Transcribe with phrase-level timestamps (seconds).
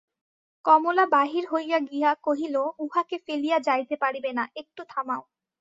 [0.65, 2.55] কমলা বাহির হইয়া গিয়া কহিল,
[2.79, 5.21] উহাকে ফেলিয়া যাইতে পারিবে না–একটু থামাও।